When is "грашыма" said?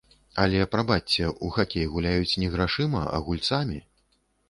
2.57-3.01